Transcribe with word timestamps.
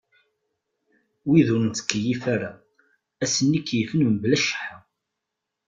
Wid 1.27 1.47
ur 1.55 1.61
nettkeyyif 1.65 2.23
ara, 2.35 2.51
ass-nni 3.23 3.59
keyyfen 3.61 4.01
mebla 4.05 4.37
cceḥḥa. 4.41 4.77